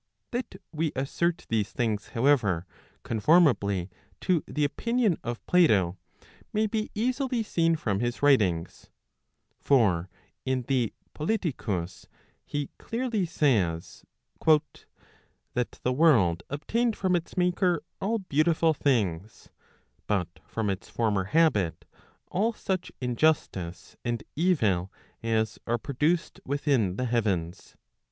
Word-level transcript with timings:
That 0.31 0.55
we 0.71 0.91
assert 0.95 1.45
these 1.47 1.71
things 1.71 2.07
however, 2.15 2.65
conformably 3.03 3.91
to 4.21 4.43
the 4.47 4.65
opinion 4.65 5.19
of 5.23 5.45
Plato, 5.45 5.95
may 6.51 6.65
be 6.65 6.89
easily 6.95 7.43
seen 7.43 7.75
from 7.75 7.99
his 7.99 8.23
writings. 8.23 8.89
For 9.59 10.09
in 10.43 10.63
the 10.63 10.91
Politicus, 11.13 12.07
he 12.47 12.71
clearly 12.79 13.27
says," 13.27 14.03
that 14.47 15.71
the 15.83 15.93
world 15.93 16.41
obtained 16.49 16.95
from 16.95 17.11
1 17.13 17.17
its 17.17 17.37
maker 17.37 17.83
all 18.01 18.17
beautiful 18.17 18.73
things, 18.73 19.49
but 20.07 20.39
from 20.47 20.71
its 20.71 20.89
former 20.89 21.25
habit, 21.25 21.85
all 22.31 22.53
such 22.53 22.91
injustice 23.01 23.95
and 24.03 24.23
evil, 24.35 24.91
as 25.21 25.59
are 25.67 25.77
produced 25.77 26.39
within 26.43 26.95
the 26.95 27.05
heavens." 27.05 27.75